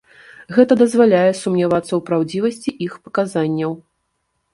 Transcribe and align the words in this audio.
Гэта 0.55 0.77
дазваляе 0.81 1.33
сумнявацца 1.41 1.87
ў 1.95 1.99
праўдзівасці 2.07 2.69
іх 2.87 2.97
паказанняў. 3.09 3.77